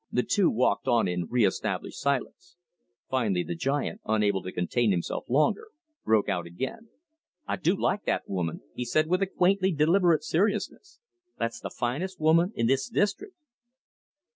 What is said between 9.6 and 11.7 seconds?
deliberate seriousness. "That's the